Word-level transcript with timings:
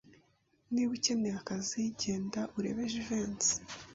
Niba 0.73 0.91
ukeneye 0.97 1.35
akazi, 1.41 1.81
genda 2.01 2.41
urebe 2.57 2.81
Jivency. 2.91 3.53